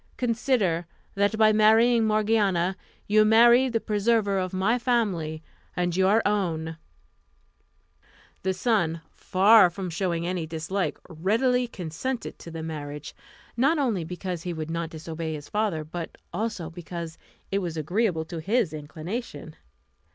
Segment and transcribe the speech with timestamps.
[0.17, 5.43] Consider, that by marrying Morgiana you marry the preserver of my family
[5.75, 6.77] and your own,"
[8.41, 13.13] The son, far from showing any dislike, readily consented to the marriage;
[13.55, 17.19] not only because he would not disobey his father, but also because
[17.51, 19.55] it was agreeable to his inclination.